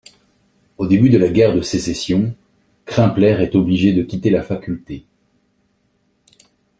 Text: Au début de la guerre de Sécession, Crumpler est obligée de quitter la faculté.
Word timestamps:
Au 0.79 0.87
début 0.87 1.11
de 1.11 1.19
la 1.19 1.27
guerre 1.27 1.53
de 1.53 1.61
Sécession, 1.61 2.33
Crumpler 2.85 3.37
est 3.39 3.53
obligée 3.53 3.93
de 3.93 4.01
quitter 4.01 4.31
la 4.31 4.41
faculté. 4.41 5.05